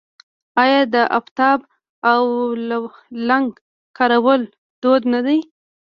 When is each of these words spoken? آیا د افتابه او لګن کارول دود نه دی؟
آیا 0.63 0.81
د 0.93 0.95
افتابه 1.19 1.65
او 2.11 2.23
لګن 3.29 3.43
کارول 3.97 4.41
دود 4.81 5.03
نه 5.13 5.19
دی؟ 5.25 5.39